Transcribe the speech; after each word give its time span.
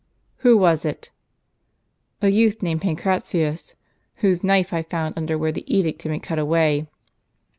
"Who 0.37 0.57
was 0.57 0.83
it?"" 0.83 1.11
A 2.23 2.29
youth 2.29 2.63
named 2.63 2.81
Pancratius, 2.81 3.75
M'hose 4.23 4.43
knife 4.43 4.73
I 4.73 4.81
found 4.81 5.13
under 5.15 5.37
where 5.37 5.51
the 5.51 5.63
edict 5.71 6.01
had 6.01 6.09
been 6.11 6.19
cut 6.21 6.39
away." 6.39 6.87